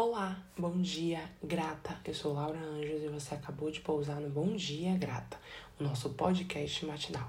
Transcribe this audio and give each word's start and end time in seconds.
Olá, 0.00 0.40
bom 0.56 0.80
dia, 0.80 1.28
grata. 1.42 2.00
Eu 2.04 2.14
sou 2.14 2.32
Laura 2.32 2.56
Anjos 2.56 3.02
e 3.02 3.08
você 3.08 3.34
acabou 3.34 3.68
de 3.68 3.80
pousar 3.80 4.20
no 4.20 4.30
Bom 4.30 4.54
Dia 4.54 4.96
Grata, 4.96 5.36
o 5.76 5.82
nosso 5.82 6.10
podcast 6.10 6.86
matinal. 6.86 7.28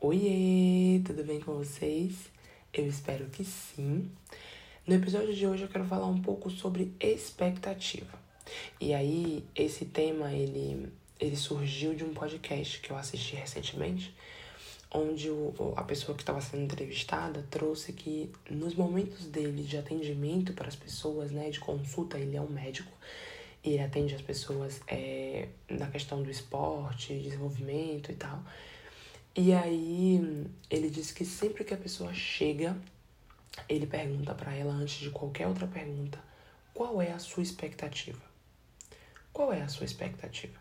Oiê, 0.00 1.00
tudo 1.06 1.22
bem 1.22 1.38
com 1.38 1.54
vocês? 1.54 2.28
Eu 2.74 2.88
espero 2.88 3.26
que 3.26 3.44
sim. 3.44 4.10
No 4.84 4.96
episódio 4.96 5.32
de 5.32 5.46
hoje 5.46 5.62
eu 5.62 5.68
quero 5.68 5.84
falar 5.84 6.08
um 6.08 6.20
pouco 6.20 6.50
sobre 6.50 6.92
expectativa. 6.98 8.18
E 8.80 8.92
aí, 8.92 9.44
esse 9.54 9.84
tema 9.84 10.32
ele 10.32 10.92
ele 11.20 11.36
surgiu 11.36 11.94
de 11.94 12.02
um 12.02 12.12
podcast 12.12 12.80
que 12.80 12.90
eu 12.90 12.96
assisti 12.96 13.36
recentemente 13.36 14.12
onde 14.90 15.30
o, 15.30 15.74
a 15.76 15.82
pessoa 15.82 16.16
que 16.16 16.22
estava 16.22 16.40
sendo 16.40 16.62
entrevistada 16.62 17.44
trouxe 17.50 17.92
que 17.92 18.30
nos 18.50 18.74
momentos 18.74 19.26
dele 19.26 19.62
de 19.62 19.76
atendimento 19.76 20.52
para 20.52 20.68
as 20.68 20.76
pessoas, 20.76 21.30
né, 21.30 21.50
de 21.50 21.60
consulta, 21.60 22.18
ele 22.18 22.36
é 22.36 22.40
um 22.40 22.48
médico 22.48 22.92
e 23.64 23.78
atende 23.78 24.14
as 24.14 24.22
pessoas 24.22 24.80
é, 24.86 25.48
na 25.68 25.88
questão 25.88 26.22
do 26.22 26.30
esporte, 26.30 27.18
desenvolvimento 27.18 28.12
e 28.12 28.14
tal. 28.14 28.42
E 29.34 29.52
aí 29.52 30.46
ele 30.70 30.88
disse 30.88 31.12
que 31.12 31.24
sempre 31.24 31.64
que 31.64 31.74
a 31.74 31.76
pessoa 31.76 32.14
chega, 32.14 32.76
ele 33.68 33.86
pergunta 33.86 34.34
para 34.34 34.54
ela 34.54 34.72
antes 34.72 35.00
de 35.00 35.10
qualquer 35.10 35.46
outra 35.48 35.66
pergunta, 35.66 36.18
qual 36.72 37.02
é 37.02 37.10
a 37.10 37.18
sua 37.18 37.42
expectativa? 37.42 38.20
Qual 39.32 39.52
é 39.52 39.60
a 39.60 39.68
sua 39.68 39.84
expectativa? 39.84 40.58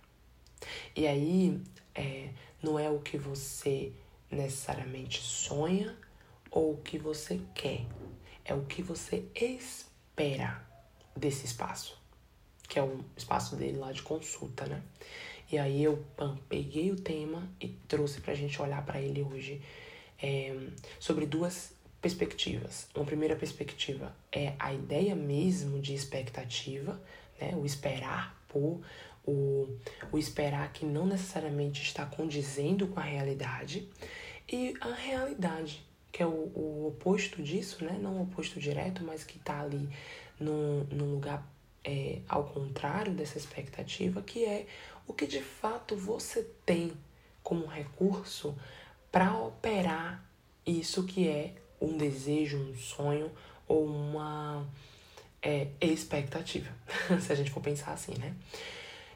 E 0.96 1.08
aí 1.08 1.62
é, 1.94 2.30
não 2.62 2.80
é 2.80 2.90
o 2.90 3.00
que 3.00 3.18
você 3.18 3.94
necessariamente 4.30 5.22
sonha 5.22 5.96
ou 6.52 6.74
o 6.74 6.78
que 6.78 6.98
você 6.98 7.42
quer. 7.54 7.86
É 8.44 8.54
o 8.54 8.66
que 8.66 8.82
você 8.82 9.26
espera 9.36 10.66
desse 11.16 11.46
espaço, 11.46 11.98
que 12.68 12.78
é 12.78 12.84
o 12.84 13.04
espaço 13.18 13.56
dele 13.56 13.78
lá 13.78 13.92
de 13.92 14.02
consulta, 14.02 14.66
né? 14.66 14.82
E 15.52 15.58
aí 15.58 15.84
eu 15.84 16.04
pam, 16.16 16.38
peguei 16.50 16.92
o 16.92 16.96
tema 16.96 17.48
e 17.60 17.70
trouxe 17.88 18.22
pra 18.22 18.34
gente 18.34 18.62
olhar 18.62 18.84
para 18.86 19.00
ele 19.00 19.22
hoje 19.22 19.62
é, 20.22 20.56
sobre 21.00 21.26
duas 21.26 21.74
perspectivas. 22.02 22.88
Uma 22.96 23.06
primeira 23.06 23.36
perspectiva 23.36 24.16
é 24.32 24.54
a 24.60 24.74
ideia 24.74 25.16
mesmo 25.16 25.80
de 25.80 25.94
expectativa, 25.94 27.02
né? 27.40 27.56
O 27.56 27.66
esperar 27.66 28.40
por, 28.48 28.82
o, 29.26 29.68
o 30.12 30.18
esperar 30.18 30.72
que 30.72 30.86
não 30.86 31.06
necessariamente 31.06 31.82
está 31.82 32.06
condizendo 32.06 32.88
com 32.88 33.00
a 33.00 33.04
realidade 33.04 33.88
e 34.48 34.74
a 34.80 34.94
realidade, 34.94 35.84
que 36.12 36.22
é 36.22 36.26
o, 36.26 36.52
o 36.56 36.88
oposto 36.88 37.42
disso, 37.42 37.84
né? 37.84 37.98
Não 38.02 38.18
o 38.18 38.24
oposto 38.24 38.60
direto, 38.60 39.04
mas 39.04 39.24
que 39.24 39.38
está 39.38 39.62
ali 39.62 39.90
num, 40.40 40.86
num 40.92 41.12
lugar 41.12 41.46
é, 41.84 42.20
ao 42.28 42.46
contrário 42.46 43.14
dessa 43.14 43.38
expectativa, 43.38 44.22
que 44.22 44.46
é 44.46 44.66
o 45.08 45.14
que 45.14 45.28
de 45.28 45.42
fato 45.42 45.96
você 45.96 46.44
tem 46.66 46.94
como 47.44 47.66
recurso 47.66 48.56
para 49.12 49.38
operar 49.38 50.24
isso 50.66 51.04
que 51.04 51.28
é 51.28 51.54
um 51.80 51.96
desejo, 51.98 52.58
um 52.58 52.76
sonho 52.76 53.32
ou 53.68 53.86
uma 53.86 54.68
é, 55.42 55.68
expectativa, 55.80 56.72
se 57.22 57.32
a 57.32 57.36
gente 57.36 57.52
for 57.52 57.62
pensar 57.62 57.94
assim, 57.94 58.16
né? 58.18 58.34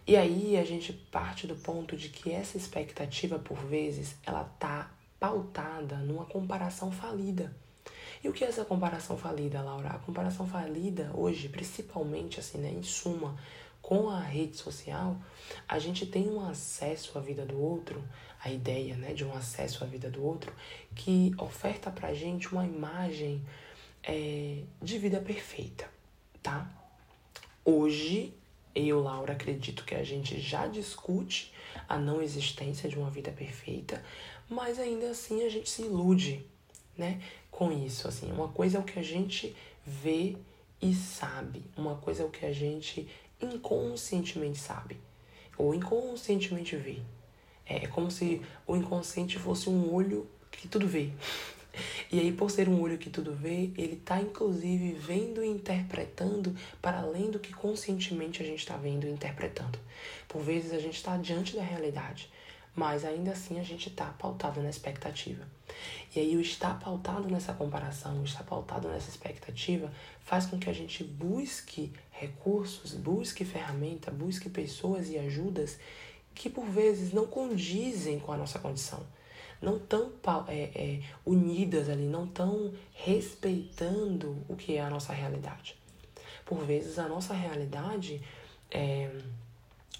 E 0.10 0.18
aí 0.18 0.58
a 0.58 0.66
gente 0.66 0.92
parte 0.92 1.46
do 1.46 1.56
ponto 1.56 1.96
de 1.96 2.10
que 2.10 2.32
essa 2.32 2.58
expectativa, 2.58 3.38
por 3.38 3.60
vezes, 3.60 4.16
ela 4.26 4.44
tá 4.44 4.92
pautada 5.20 5.98
numa 5.98 6.26
comparação 6.26 6.92
falida. 6.92 7.56
E 8.24 8.28
o 8.28 8.34
que 8.34 8.44
é 8.44 8.48
essa 8.48 8.66
comparação 8.66 9.16
falida, 9.16 9.62
Laura? 9.62 9.90
A 9.90 10.00
comparação 10.00 10.48
falida 10.48 11.12
hoje, 11.14 11.48
principalmente 11.48 12.40
assim, 12.40 12.58
né, 12.58 12.72
em 12.72 12.82
suma, 12.82 13.38
com 13.84 14.10
a 14.10 14.20
rede 14.20 14.58
social, 14.58 15.16
a 15.68 15.78
gente 15.78 16.08
tem 16.08 16.28
um 16.28 16.44
acesso 16.44 17.16
à 17.16 17.22
vida 17.22 17.46
do 17.46 17.62
outro, 17.62 18.04
a 18.44 18.50
ideia, 18.50 18.96
né, 18.96 19.14
de 19.14 19.24
um 19.24 19.32
acesso 19.36 19.84
à 19.84 19.88
vida 19.88 20.10
do 20.10 20.26
outro, 20.26 20.52
que 20.96 21.36
oferta 21.38 21.92
pra 21.92 22.16
gente 22.16 22.52
uma 22.52 22.66
imagem 22.66 23.46
é, 24.02 24.64
de 24.82 24.98
vida 24.98 25.22
perfeita, 25.22 25.88
tá? 26.42 26.68
Hoje, 27.64 28.34
eu, 28.76 29.02
Laura, 29.02 29.34
acredito 29.34 29.84
que 29.84 29.96
a 29.96 30.04
gente 30.04 30.40
já 30.40 30.68
discute 30.68 31.54
a 31.88 31.98
não 31.98 32.22
existência 32.22 32.90
de 32.90 32.98
uma 32.98 33.10
vida 33.10 33.32
perfeita, 33.32 34.04
mas 34.50 34.80
ainda 34.80 35.10
assim 35.10 35.44
a 35.44 35.50
gente 35.50 35.70
se 35.70 35.84
ilude, 35.84 36.46
né, 36.98 37.22
com 37.52 37.72
isso, 37.72 38.08
assim. 38.08 38.32
Uma 38.32 38.48
coisa 38.48 38.78
é 38.78 38.80
o 38.80 38.84
que 38.84 39.00
a 39.00 39.04
gente 39.04 39.56
vê 39.86 40.38
e 40.82 40.94
sabe, 40.94 41.64
uma 41.76 41.96
coisa 41.96 42.24
é 42.24 42.26
o 42.26 42.30
que 42.30 42.46
a 42.46 42.54
gente 42.54 43.08
inconscientemente 43.42 44.58
sabe 44.58 44.98
ou 45.60 45.76
inconscientemente 45.76 46.78
vê. 46.78 47.02
É 47.66 47.86
como 47.86 48.10
se 48.10 48.42
o 48.66 48.76
inconsciente 48.76 49.38
fosse 49.38 49.70
um 49.70 49.94
olho 49.94 50.28
que 50.50 50.68
tudo 50.68 50.88
vê. 50.88 51.12
E 52.12 52.20
aí, 52.20 52.32
por 52.32 52.50
ser 52.50 52.68
um 52.68 52.82
olho 52.82 52.98
que 52.98 53.10
tudo 53.10 53.34
vê, 53.34 53.72
ele 53.78 53.94
está 53.94 54.20
inclusive 54.20 54.94
vendo 54.94 55.44
e 55.44 55.48
interpretando 55.48 56.56
para 56.82 57.00
além 57.00 57.30
do 57.30 57.40
que 57.40 57.54
conscientemente 57.54 58.42
a 58.42 58.46
gente 58.46 58.60
está 58.60 58.76
vendo 58.76 59.06
e 59.06 59.12
interpretando. 59.12 59.78
Por 60.28 60.42
vezes 60.42 60.74
a 60.74 60.80
gente 60.80 60.96
está 60.96 61.16
diante 61.18 61.56
da 61.56 61.62
realidade, 61.62 62.30
mas 62.76 63.06
ainda 63.06 63.32
assim 63.32 63.60
a 63.60 63.64
gente 63.64 63.90
está 63.90 64.06
pautado 64.06 64.62
na 64.62 64.70
expectativa. 64.70 65.48
E 66.16 66.20
aí, 66.20 66.36
o 66.36 66.42
estar 66.42 66.80
pautado 66.80 67.30
nessa 67.30 67.54
comparação, 67.54 68.22
o 68.22 68.26
estar 68.26 68.44
pautado 68.44 68.88
nessa 68.88 69.10
expectativa, 69.10 69.92
faz 70.22 70.46
com 70.46 70.58
que 70.58 70.70
a 70.70 70.74
gente 70.74 71.04
busque 71.04 71.92
recursos, 72.12 72.94
busque 72.94 73.46
ferramenta, 73.46 74.10
busque 74.10 74.50
pessoas 74.50 75.10
e 75.10 75.18
ajudas 75.18 75.78
que 76.34 76.50
por 76.50 76.66
vezes 76.66 77.12
não 77.12 77.28
condizem 77.28 78.20
com 78.20 78.32
a 78.32 78.38
nossa 78.38 78.60
condição, 78.60 79.06
não 79.62 79.80
tão 79.80 80.12
é, 80.48 80.70
é, 80.74 81.02
unidas 81.26 81.90
ali, 81.90 82.06
não 82.06 82.28
tão 82.28 82.74
respeitando 82.94 84.38
o 84.48 84.56
que 84.56 84.76
é 84.76 84.82
a 84.82 84.90
nossa 84.90 85.14
realidade. 85.14 85.76
Por 86.46 86.64
vezes 86.66 86.98
a 86.98 87.08
nossa 87.08 87.34
realidade 87.34 88.22
é, 88.72 89.12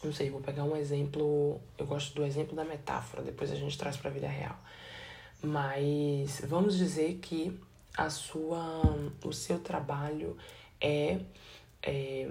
não 0.04 0.14
sei, 0.14 0.30
vou 0.30 0.42
pegar 0.42 0.64
um 0.64 0.76
exemplo. 0.76 1.60
Eu 1.78 1.86
gosto 1.86 2.16
do 2.16 2.26
exemplo 2.26 2.56
da 2.56 2.64
metáfora, 2.64 3.22
depois 3.22 3.52
a 3.52 3.56
gente 3.56 3.78
traz 3.78 3.98
para 3.98 4.10
a 4.10 4.14
vida 4.14 4.28
real. 4.28 4.58
Mas 5.42 6.42
vamos 6.48 6.78
dizer 6.78 7.20
que 7.22 7.58
a 7.98 8.10
sua, 8.10 8.82
o 9.24 9.34
seu 9.34 9.60
trabalho 9.60 10.38
é, 10.80 11.20
é 11.82 12.30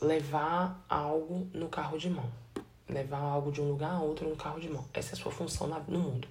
levar 0.00 0.84
algo 0.88 1.48
no 1.54 1.68
carro 1.68 1.96
de 1.98 2.10
mão. 2.10 2.30
Levar 2.88 3.18
algo 3.18 3.52
de 3.52 3.60
um 3.60 3.68
lugar 3.68 3.92
a 3.92 4.00
outro 4.00 4.28
no 4.28 4.36
carro 4.36 4.60
de 4.60 4.68
mão. 4.68 4.84
Essa 4.92 5.14
é 5.14 5.14
a 5.14 5.22
sua 5.22 5.30
função 5.30 5.68
na, 5.68 5.78
no 5.80 6.00
mundo. 6.00 6.26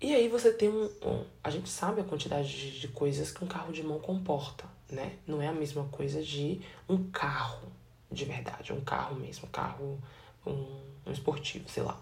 E 0.00 0.14
aí 0.14 0.28
você 0.28 0.50
tem 0.50 0.70
um, 0.70 0.84
um, 1.02 1.24
A 1.44 1.50
gente 1.50 1.68
sabe 1.68 2.00
a 2.00 2.04
quantidade 2.04 2.48
de, 2.48 2.80
de 2.80 2.88
coisas 2.88 3.30
que 3.30 3.44
um 3.44 3.46
carro 3.46 3.70
de 3.70 3.82
mão 3.82 3.98
comporta, 3.98 4.64
né? 4.90 5.18
Não 5.26 5.42
é 5.42 5.48
a 5.48 5.52
mesma 5.52 5.84
coisa 5.88 6.22
de 6.22 6.62
um 6.88 7.10
carro 7.10 7.70
de 8.10 8.24
verdade, 8.24 8.72
um 8.72 8.80
carro 8.80 9.14
mesmo, 9.16 9.46
um 9.46 9.50
carro, 9.50 9.98
um, 10.46 10.66
um 11.06 11.12
esportivo, 11.12 11.68
sei 11.68 11.82
lá. 11.82 12.00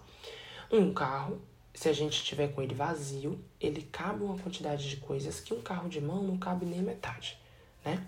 Um 0.71 0.93
carro, 0.93 1.41
se 1.73 1.89
a 1.89 1.93
gente 1.93 2.23
tiver 2.23 2.47
com 2.53 2.61
ele 2.61 2.73
vazio, 2.73 3.39
ele 3.59 3.81
cabe 3.91 4.23
uma 4.23 4.37
quantidade 4.37 4.89
de 4.89 4.97
coisas 4.97 5.39
que 5.39 5.53
um 5.53 5.61
carro 5.61 5.89
de 5.89 5.99
mão 5.99 6.23
não 6.23 6.37
cabe 6.37 6.65
nem 6.65 6.81
metade, 6.81 7.37
né? 7.83 8.07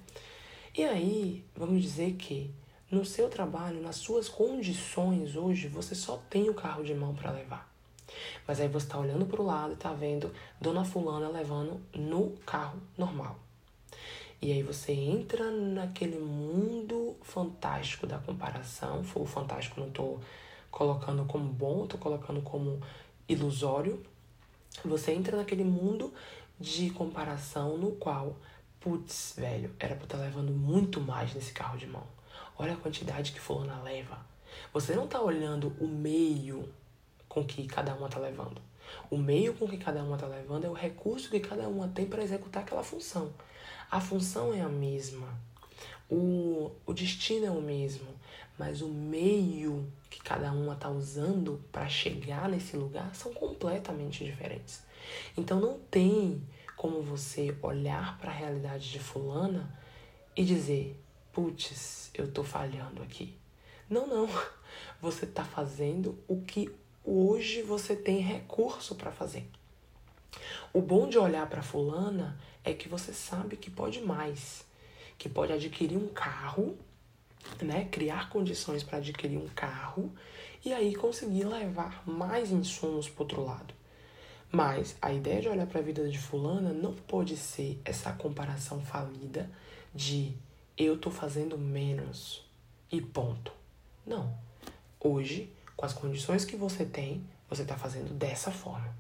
E 0.74 0.85
aí, 0.85 1.46
vamos 1.53 1.81
dizer 1.81 2.13
que 2.13 2.50
no 2.90 3.03
seu 3.03 3.30
trabalho, 3.30 3.81
nas 3.81 3.97
suas 3.97 4.30
condições 4.30 5.35
hoje, 5.35 5.68
você 5.68 5.94
só 5.94 6.18
tem 6.30 6.50
o 6.50 6.53
carro 6.53 6.84
de 6.84 6.94
mão 6.94 7.13
para 7.13 7.31
levar. 7.31 7.71
Mas 8.48 8.60
aí 8.60 8.68
você 8.68 8.86
está 8.86 8.98
olhando 8.98 9.26
para 9.26 9.42
o 9.42 9.46
lado 9.46 9.72
e 9.72 9.74
está 9.74 9.94
vendo 9.94 10.32
Dona 10.60 10.84
Fulana 10.84 11.30
levando 11.30 11.82
no 11.94 12.32
carro 12.46 12.80
normal. 12.98 13.38
E 14.42 14.52
aí 14.52 14.64
você 14.64 14.92
entra 14.92 15.52
naquele 15.52 16.18
mundo 16.18 17.16
fantástico 17.22 18.08
da 18.08 18.18
comparação. 18.18 19.04
O 19.13 19.25
fantástico 19.25 19.80
não 19.80 19.92
tô 19.92 20.19
colocando 20.72 21.25
como 21.25 21.48
bom, 21.48 21.86
tô 21.86 21.98
colocando 21.98 22.42
como 22.42 22.81
ilusório. 23.30 24.04
Você 24.84 25.12
entra 25.12 25.38
naquele 25.38 25.64
mundo 25.64 26.12
de 26.60 26.90
comparação 26.90 27.78
no 27.78 27.92
qual, 27.94 28.36
putz, 28.80 29.36
velho, 29.38 29.75
era 29.80 29.96
pra 29.96 30.06
estar 30.06 30.18
tá 30.18 30.24
levando 30.24 30.52
muito 30.52 31.00
mais 31.00 31.34
nesse 31.36 31.52
carro 31.54 31.78
de 31.78 31.86
mão. 31.86 32.04
Olha 32.57 32.74
a 32.74 32.78
quantidade 32.78 33.31
que 33.31 33.40
fulana 33.40 33.81
leva. 33.84 34.18
Você 34.74 34.96
não 34.96 35.07
tá 35.07 35.22
olhando 35.22 35.75
o 35.80 35.88
meio 35.88 36.68
com 37.31 37.45
que 37.45 37.66
cada 37.66 37.95
uma 37.95 38.10
tá 38.10 38.19
levando. 38.19 38.62
O 39.10 39.18
meio 39.18 39.54
com 39.54 39.66
que 39.66 39.78
cada 39.78 40.04
uma 40.04 40.18
tá 40.18 40.28
levando 40.28 40.66
é 40.66 40.69
o 40.69 40.74
recurso 40.74 41.30
que 41.30 41.39
cada 41.39 41.69
uma 41.69 41.88
tem 41.88 42.06
para 42.06 42.22
executar 42.22 42.63
aquela 42.63 42.83
função. 42.83 43.33
A 43.89 44.01
função 44.01 44.54
é 44.54 44.60
a 44.60 44.68
mesma, 44.68 45.30
o, 46.10 46.72
o 46.86 46.94
destino 46.94 47.45
é 47.45 47.50
o 47.50 47.62
mesmo, 47.62 48.07
mas 48.60 48.81
o 48.81 48.89
meio 48.89 49.89
que 50.10 50.22
cada 50.22 50.51
uma 50.51 50.74
está 50.74 50.89
usando 50.89 51.63
para 51.72 51.88
chegar 51.88 52.50
nesse 52.50 52.75
lugar 52.75 53.16
são 53.16 53.33
completamente 53.33 54.25
diferentes. 54.25 54.83
Então 55.38 55.62
não 55.62 55.80
tem 55.89 56.45
como 56.75 57.01
você 57.01 57.56
olhar 57.62 58.19
para 58.19 58.30
a 58.30 58.36
realidade 58.36 58.92
de 58.92 59.00
fulana 59.00 59.74
e 60.36 60.44
dizer, 60.44 61.01
putz, 61.31 62.12
eu 62.13 62.30
tô 62.30 62.44
falhando 62.44 63.01
aqui. 63.01 63.38
Não, 63.89 64.06
não. 64.06 64.28
Você 65.01 65.25
tá 65.25 65.44
fazendo 65.44 66.18
o 66.28 66.42
que 66.42 66.72
hoje 67.03 67.62
você 67.62 67.95
tem 67.95 68.19
recurso 68.19 68.95
para 68.95 69.12
fazer. 69.12 69.48
O 70.74 70.81
bom 70.81 71.07
de 71.07 71.18
olhar 71.18 71.48
para 71.50 71.62
fulana 71.62 72.39
é 72.63 72.74
que 72.74 72.88
você 72.88 73.13
sabe 73.13 73.57
que 73.57 73.69
pode 73.69 74.01
mais, 74.01 74.63
que 75.18 75.27
pode 75.27 75.51
adquirir 75.51 75.98
um 75.98 76.07
carro, 76.07 76.77
né, 77.62 77.88
criar 77.92 78.30
condições 78.30 78.83
para 78.83 79.00
adquirir 79.00 79.38
um 79.38 79.50
carro 79.50 80.12
e 80.63 80.71
aí 80.71 80.95
conseguir 80.95 81.44
levar 81.44 82.07
mais 82.07 82.51
insumos 82.51 83.09
para 83.09 83.24
outro 83.24 83.44
lado. 83.44 83.74
Mas 84.51 84.95
a 85.01 85.12
ideia 85.12 85.42
de 85.42 85.50
olhar 85.50 85.65
para 85.65 85.80
a 85.80 85.83
vida 85.83 86.07
de 86.09 86.19
fulana 86.19 86.74
não 86.74 86.94
pode 86.94 87.38
ser 87.38 87.81
essa 87.86 88.12
comparação 88.12 88.81
falida 88.81 89.50
de 89.94 90.33
eu 90.77 90.97
tô 90.97 91.09
fazendo 91.09 91.57
menos 91.57 92.45
e 92.92 93.01
ponto. 93.01 93.51
Não. 94.06 94.38
Hoje, 95.00 95.51
com 95.75 95.85
as 95.85 95.94
condições 95.94 96.45
que 96.45 96.56
você 96.56 96.85
tem, 96.85 97.25
você 97.50 97.63
está 97.63 97.77
fazendo 97.77 98.13
dessa 98.13 98.51
forma. 98.51 98.95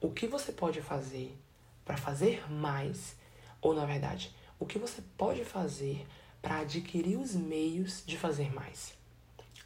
O 0.00 0.10
que 0.10 0.26
você 0.26 0.52
pode 0.52 0.80
fazer 0.80 1.36
para 1.84 1.96
fazer 1.96 2.50
mais, 2.50 3.16
ou 3.60 3.74
na 3.74 3.84
verdade, 3.84 4.34
o 4.58 4.66
que 4.66 4.78
você 4.78 5.02
pode 5.16 5.44
fazer 5.44 6.06
para 6.40 6.60
adquirir 6.60 7.16
os 7.16 7.34
meios 7.34 8.02
de 8.06 8.16
fazer 8.16 8.52
mais? 8.52 8.94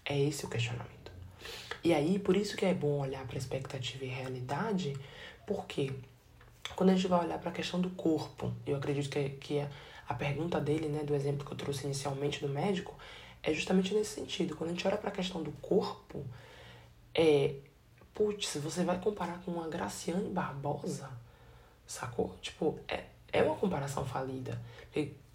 É 0.04 0.19
esse 0.19 0.44
o 0.44 0.48
questionamento. 0.48 1.12
E 1.82 1.92
aí, 1.92 2.19
por 2.19 2.36
isso 2.36 2.56
que 2.56 2.64
é 2.64 2.72
bom 2.72 3.00
olhar 3.00 3.26
para 3.26 3.36
expectativa 3.36 4.04
e 4.04 4.08
realidade, 4.08 4.96
porque 5.46 5.92
quando 6.75 6.90
a 6.90 6.94
gente 6.94 7.06
vai 7.06 7.25
olhar 7.25 7.38
para 7.38 7.50
a 7.50 7.52
questão 7.52 7.81
do 7.81 7.90
corpo, 7.90 8.52
eu 8.66 8.76
acredito 8.76 9.10
que, 9.10 9.28
que 9.31 9.66
a, 10.08 10.14
pergunta 10.14 10.60
dele, 10.60 10.88
né, 10.88 11.04
do 11.04 11.14
exemplo 11.14 11.44
que 11.44 11.52
eu 11.52 11.56
trouxe 11.56 11.84
inicialmente 11.84 12.40
do 12.40 12.48
médico, 12.48 12.96
é 13.44 13.52
justamente 13.52 13.94
nesse 13.94 14.14
sentido. 14.14 14.56
Quando 14.56 14.70
a 14.70 14.73
gente 14.73 14.87
olha 14.87 14.96
para 14.96 15.11
a 15.11 15.12
questão 15.12 15.43
do 15.43 15.52
corpo, 15.52 16.25
é. 17.14 17.56
Putz, 18.14 18.56
você 18.56 18.85
vai 18.85 19.00
comparar 19.00 19.43
com 19.43 19.50
uma 19.50 19.67
Graciane 19.67 20.31
Barbosa, 20.31 21.11
sacou? 21.85 22.37
Tipo, 22.41 22.79
é, 22.87 23.06
é 23.32 23.43
uma 23.43 23.56
comparação 23.56 24.06
falida. 24.06 24.61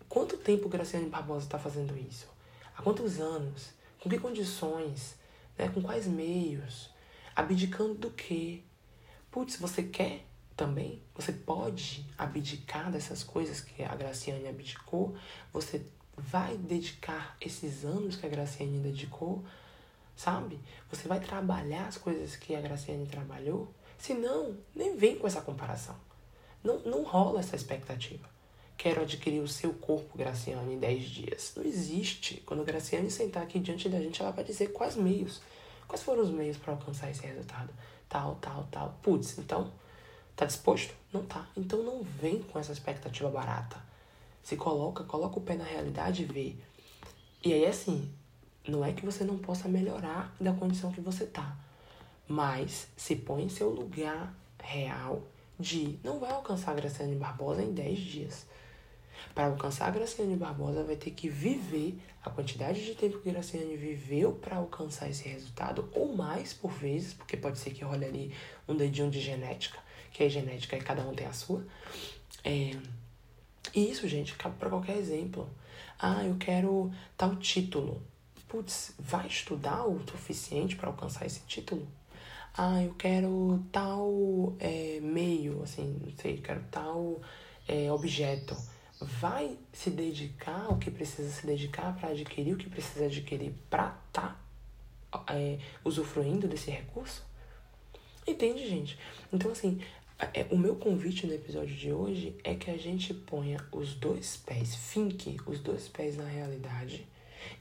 Quanto 0.07 0.38
tempo 0.38 0.69
Graciane 0.69 1.09
Barbosa 1.09 1.45
está 1.45 1.59
fazendo 1.59 1.95
isso? 1.97 2.27
Há 2.75 2.81
quantos 2.81 3.19
anos? 3.19 3.71
Com 4.00 4.09
que 4.09 4.17
condições? 4.17 5.15
Né? 5.57 5.67
Com 5.67 5.81
quais 5.81 6.07
meios? 6.07 6.89
Abdicando 7.35 7.95
do 7.95 8.11
quê? 8.11 8.63
Putz, 9.29 9.57
você 9.57 9.83
quer 9.83 10.25
também? 10.56 11.03
Você 11.15 11.33
pode 11.33 12.06
abdicar 12.17 12.89
dessas 12.89 13.23
coisas 13.23 13.59
que 13.59 13.83
a 13.83 13.94
Graciane 13.94 14.47
abdicou? 14.47 15.15
Você 15.51 15.85
vai 16.19 16.57
dedicar 16.57 17.36
esses 17.42 17.83
anos 17.83 18.16
que 18.16 18.25
a 18.25 18.30
Graciane 18.30 18.80
dedicou? 18.80 19.44
Sabe? 20.16 20.60
Você 20.92 21.07
vai 21.07 21.19
trabalhar 21.19 21.88
as 21.88 21.98
coisas 21.98 22.36
que 22.36 22.56
a 22.56 22.62
Graciane 22.62 23.07
trabalhou? 23.07 23.74
Se 23.98 24.13
não, 24.13 24.57
nem 24.75 24.95
vem 24.95 25.18
com 25.18 25.27
essa 25.27 25.42
comparação. 25.42 25.95
Não, 26.63 26.80
não 26.80 27.04
rola 27.04 27.39
essa 27.39 27.56
expectativa. 27.56 28.27
Quero 28.77 29.01
adquirir 29.01 29.42
o 29.42 29.48
seu 29.48 29.74
corpo, 29.74 30.18
Graciane, 30.18 30.75
em 30.75 30.80
10 30.80 31.04
dias. 31.04 31.54
Não 31.56 31.63
existe. 31.63 32.42
Quando 32.45 32.62
a 32.62 32.66
Graciane 32.66 33.12
sentar 33.12 33.44
aqui 33.44 33.60
diante 33.60 33.89
da 33.89 34.00
gente, 34.00 34.21
ela 34.21 34.31
vai 34.31 34.44
dizer 34.44 34.68
quais 34.68 34.95
meios. 34.95 35.42
Quais 35.88 36.04
foram 36.04 36.24
os 36.24 36.30
meios 36.30 36.57
para 36.57 36.74
alcançar 36.74 37.10
esse 37.10 37.25
resultado? 37.25 37.74
Tal, 38.07 38.36
tal, 38.36 38.68
tal. 38.71 38.98
Putz, 39.01 39.38
então, 39.38 39.71
tá 40.36 40.45
disposto? 40.45 40.94
Não 41.12 41.25
tá. 41.25 41.48
Então 41.57 41.83
não 41.83 42.04
vem 42.04 42.42
com 42.42 42.60
essa 42.60 42.71
expectativa 42.71 43.30
barata. 43.30 43.88
Se 44.44 44.56
coloca, 44.56 45.03
coloca 45.03 45.39
o 45.39 45.41
pé 45.41 45.56
na 45.56 45.63
realidade 45.63 46.24
e 46.24 46.25
vê. 46.25 46.56
E 47.44 47.53
aí, 47.53 47.65
assim, 47.65 48.12
não 48.68 48.83
é 48.83 48.91
que 48.94 49.06
você 49.06 49.24
não 49.24 49.38
possa 49.38 49.68
melhorar 49.68 50.36
da 50.39 50.53
condição 50.53 50.91
que 50.91 51.01
você 51.01 51.25
tá. 51.25 51.57
Mas 52.27 52.88
se 52.95 53.15
põe 53.15 53.44
em 53.44 53.50
seu 53.50 53.69
lugar 53.69 54.36
real 54.62 55.24
de 55.59 56.00
não 56.03 56.19
vai 56.19 56.31
alcançar 56.31 56.71
a 56.71 56.75
Graciane 56.75 57.15
Barbosa 57.15 57.62
em 57.62 57.74
10 57.74 58.00
dias. 58.00 58.45
Para 59.36 59.47
alcançar 59.47 59.88
a 59.88 59.91
Graciane 59.91 60.36
Barbosa, 60.36 60.83
vai 60.83 60.95
ter 60.95 61.12
que 61.12 61.27
viver 61.27 62.00
a 62.24 62.30
quantidade 62.30 62.85
de 62.85 62.95
tempo 62.95 63.19
que 63.19 63.31
Graciane 63.31 63.75
viveu 63.75 64.33
para 64.33 64.57
alcançar 64.57 65.09
esse 65.09 65.27
resultado, 65.27 65.89
ou 65.94 66.15
mais 66.15 66.53
por 66.53 66.71
vezes, 66.71 67.13
porque 67.13 67.35
pode 67.35 67.57
ser 67.59 67.71
que 67.71 67.83
role 67.83 68.06
ali 68.06 68.33
um 68.68 68.75
dedinho 68.75 69.09
de 69.09 69.19
genética, 69.19 69.80
que 70.12 70.24
é 70.24 70.30
genética 70.30 70.77
e 70.77 70.81
cada 70.81 71.01
um 71.03 71.13
tem 71.13 71.27
a 71.27 71.33
sua. 71.33 71.65
É... 72.44 72.71
E 73.74 73.89
isso, 73.89 74.07
gente, 74.07 74.36
cabe 74.36 74.56
para 74.57 74.69
qualquer 74.69 74.98
exemplo. 74.98 75.50
Ah, 76.00 76.24
eu 76.24 76.36
quero 76.38 76.92
tal 77.18 77.36
título. 77.36 78.01
Putz, 78.48 78.94
vai 78.98 79.27
estudar 79.27 79.86
o 79.86 80.00
suficiente 80.07 80.75
para 80.75 80.88
alcançar 80.88 81.25
esse 81.25 81.42
título? 81.42 81.88
ah, 82.62 82.83
eu 82.83 82.94
quero 82.95 83.63
tal 83.71 84.54
é, 84.60 85.00
meio, 85.01 85.63
assim, 85.63 85.98
não 86.04 86.12
sei, 86.18 86.38
quero 86.38 86.62
tal 86.69 87.21
é, 87.66 87.92
objeto. 87.92 88.56
Vai 89.00 89.57
se 89.71 89.89
dedicar 89.89 90.66
ao 90.66 90.77
que 90.77 90.92
precisa 90.92 91.30
se 91.30 91.48
dedicar 91.48 91.95
para 91.95 92.10
adquirir 92.10 92.54
o 92.54 92.57
que 92.57 92.69
precisa 92.69 93.06
adquirir 93.06 93.54
para 93.69 93.98
estar 94.07 94.44
tá, 95.10 95.24
é, 95.33 95.57
usufruindo 95.86 96.50
desse 96.50 96.69
recurso? 96.69 97.24
Entende, 98.27 98.68
gente? 98.69 99.00
Então, 99.31 99.51
assim, 99.51 99.81
o 100.51 100.57
meu 100.57 100.75
convite 100.75 101.25
no 101.25 101.33
episódio 101.33 101.75
de 101.75 101.94
hoje 101.94 102.36
é 102.44 102.54
que 102.54 102.69
a 102.69 102.77
gente 102.77 103.13
ponha 103.13 103.57
os 103.71 103.94
dois 103.94 104.38
pés, 104.38 104.75
finque 104.75 105.38
os 105.45 105.60
dois 105.60 105.88
pés 105.88 106.18
na 106.18 106.25
realidade 106.25 107.07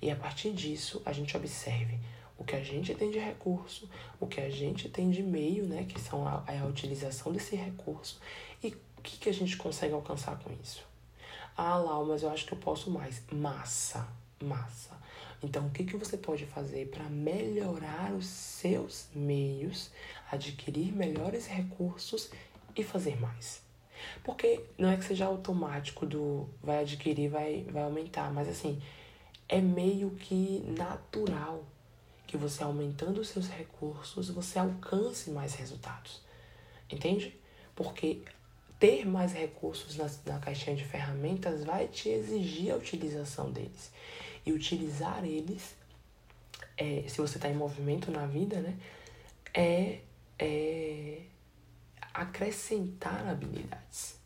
e 0.03 0.11
a 0.11 0.17
partir 0.17 0.53
disso 0.53 1.01
a 1.05 1.13
gente 1.13 1.37
observe 1.37 1.99
o 2.37 2.45
que 2.45 2.55
a 2.55 2.63
gente 2.63 2.95
tem 2.95 3.11
de 3.11 3.19
recurso, 3.19 3.89
o 4.21 4.27
que 4.27 4.41
a 4.41 4.51
gente 4.51 4.89
tem 4.89 5.11
de 5.11 5.23
meio, 5.23 5.67
né, 5.67 5.87
que 5.89 6.01
são 6.01 6.27
a, 6.27 6.45
a 6.47 6.67
utilização 6.67 7.33
desse 7.33 7.57
recurso, 7.57 8.21
e 8.63 8.69
o 8.97 9.03
que, 9.03 9.19
que 9.19 9.29
a 9.29 9.35
gente 9.35 9.57
consegue 9.57 9.93
alcançar 9.93 10.39
com 10.39 10.53
isso. 10.63 10.87
Ah, 11.57 11.77
Lau, 11.77 12.05
mas 12.05 12.23
eu 12.23 12.31
acho 12.31 12.47
que 12.47 12.53
eu 12.53 12.59
posso 12.59 12.91
mais. 12.91 13.23
Massa, 13.33 14.09
massa. 14.41 14.97
Então, 15.43 15.67
o 15.67 15.71
que, 15.71 15.85
que 15.85 15.97
você 15.97 16.17
pode 16.17 16.47
fazer 16.47 16.89
para 16.89 17.05
melhorar 17.05 18.13
os 18.13 18.27
seus 18.27 19.09
meios, 19.15 19.91
adquirir 20.31 20.93
melhores 20.93 21.47
recursos 21.47 22.31
e 22.81 22.85
fazer 22.85 23.21
mais? 23.21 23.63
Porque 24.23 24.65
não 24.77 24.89
é 24.89 24.97
que 24.97 25.05
seja 25.05 25.27
automático 25.27 26.07
do 26.07 26.49
vai 26.63 26.81
adquirir, 26.81 27.29
vai, 27.29 27.65
vai 27.71 27.83
aumentar, 27.83 28.33
mas 28.33 28.49
assim, 28.49 28.81
é 29.49 29.61
meio 29.61 30.11
que 30.11 30.63
natural 30.77 31.65
que 32.27 32.37
você 32.37 32.63
aumentando 32.63 33.21
os 33.21 33.29
seus 33.29 33.49
recursos, 33.49 34.29
você 34.29 34.59
alcance 34.59 35.31
mais 35.31 35.55
resultados. 35.55 36.21
Entende? 36.91 37.35
Porque 37.75 38.23
ter 38.79 39.07
mais 39.07 39.33
recursos 39.33 39.97
na, 39.97 40.11
na 40.35 40.39
caixinha 40.39 40.77
de 40.77 40.85
ferramentas 40.85 41.65
vai 41.65 41.89
te 41.89 42.09
exigir 42.09 42.73
a 42.73 42.77
utilização 42.77 43.51
deles. 43.51 43.91
E 44.45 44.53
utilizar 44.53 45.25
eles, 45.25 45.75
é, 46.77 47.05
se 47.09 47.19
você 47.19 47.39
está 47.39 47.49
em 47.49 47.55
movimento 47.55 48.11
na 48.11 48.27
vida, 48.27 48.61
né, 48.61 48.77
é, 49.55 49.99
é 50.39 51.23
acrescentar 52.21 53.27
habilidades. 53.27 54.19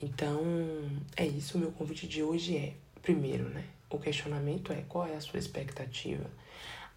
Então, 0.00 0.42
é 1.16 1.26
isso. 1.26 1.56
O 1.56 1.60
meu 1.60 1.72
convite 1.72 2.06
de 2.06 2.22
hoje 2.22 2.56
é, 2.56 2.74
primeiro, 3.02 3.48
né, 3.48 3.64
o 3.90 3.98
questionamento 3.98 4.72
é 4.72 4.82
qual 4.88 5.06
é 5.06 5.14
a 5.14 5.20
sua 5.20 5.38
expectativa 5.38 6.30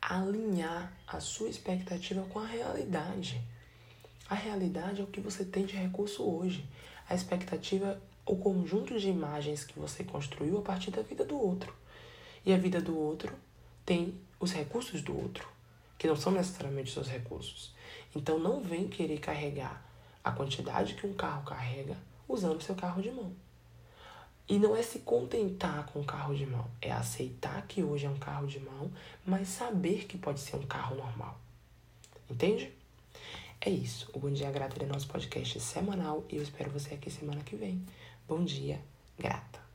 alinhar 0.01 0.93
a 1.07 1.19
sua 1.19 1.49
expectativa 1.49 2.21
com 2.29 2.39
a 2.39 2.45
realidade. 2.45 3.41
A 4.29 4.35
realidade 4.35 5.01
é 5.01 5.03
o 5.03 5.07
que 5.07 5.19
você 5.19 5.43
tem 5.43 5.65
de 5.65 5.75
recurso 5.75 6.23
hoje. 6.23 6.65
A 7.09 7.15
expectativa 7.15 8.01
o 8.25 8.37
conjunto 8.37 8.99
de 8.99 9.09
imagens 9.09 9.63
que 9.63 9.79
você 9.79 10.03
construiu 10.03 10.59
a 10.59 10.61
partir 10.61 10.91
da 10.91 11.01
vida 11.01 11.25
do 11.25 11.37
outro. 11.37 11.73
E 12.45 12.53
a 12.53 12.57
vida 12.57 12.79
do 12.79 12.97
outro 12.97 13.33
tem 13.83 14.13
os 14.39 14.51
recursos 14.51 15.01
do 15.01 15.17
outro, 15.17 15.47
que 15.97 16.07
não 16.07 16.15
são 16.15 16.31
necessariamente 16.31 16.91
seus 16.91 17.07
recursos. 17.07 17.73
Então 18.15 18.37
não 18.37 18.61
vem 18.61 18.87
querer 18.87 19.19
carregar 19.19 19.88
a 20.23 20.31
quantidade 20.31 20.95
que 20.95 21.07
um 21.07 21.13
carro 21.13 21.43
carrega 21.43 21.95
usando 22.27 22.61
seu 22.61 22.75
carro 22.75 23.01
de 23.01 23.11
mão. 23.11 23.33
E 24.47 24.57
não 24.57 24.75
é 24.75 24.81
se 24.81 24.99
contentar 24.99 25.85
com 25.87 25.99
o 25.99 26.05
carro 26.05 26.35
de 26.35 26.45
mão, 26.45 26.65
é 26.81 26.91
aceitar 26.91 27.67
que 27.67 27.83
hoje 27.83 28.05
é 28.05 28.09
um 28.09 28.17
carro 28.17 28.47
de 28.47 28.59
mão, 28.59 28.91
mas 29.25 29.47
saber 29.47 30.05
que 30.05 30.17
pode 30.17 30.39
ser 30.39 30.55
um 30.55 30.65
carro 30.65 30.95
normal. 30.95 31.39
Entende? 32.29 32.71
É 33.61 33.69
isso. 33.69 34.09
O 34.13 34.19
Bom 34.19 34.31
Dia 34.31 34.49
Grata 34.49 34.81
é 34.81 34.87
nosso 34.87 35.07
podcast 35.07 35.59
semanal 35.59 36.23
e 36.29 36.37
eu 36.37 36.43
espero 36.43 36.71
você 36.71 36.95
aqui 36.95 37.11
semana 37.11 37.41
que 37.43 37.55
vem. 37.55 37.85
Bom 38.27 38.43
dia, 38.43 38.79
grata. 39.17 39.68